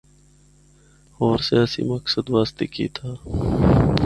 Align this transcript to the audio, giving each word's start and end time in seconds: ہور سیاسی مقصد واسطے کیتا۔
ہور 1.17 1.39
سیاسی 1.49 1.81
مقصد 1.93 2.25
واسطے 2.35 2.65
کیتا۔ 2.75 3.07